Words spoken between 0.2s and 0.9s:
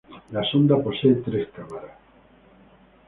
La sonda